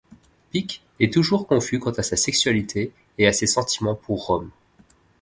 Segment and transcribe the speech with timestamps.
[0.49, 4.49] Pik est toujours confus quant à sa sexualité et à ses sentiments pour Rome.